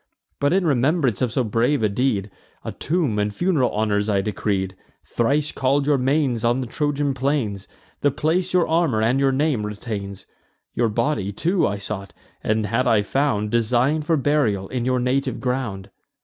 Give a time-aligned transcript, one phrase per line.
[0.39, 2.31] But, in remembrance of so brave a deed,
[2.65, 4.73] A tomb and fun'ral honours I decreed;
[5.05, 7.67] Thrice call'd your manes on the Trojan plains:
[7.99, 10.25] The place your armour and your name retains.
[10.73, 15.39] Your body too I sought, and, had I found, Design'd for burial in your native
[15.39, 15.91] ground."